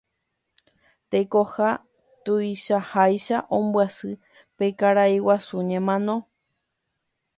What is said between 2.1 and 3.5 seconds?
tuichaháicha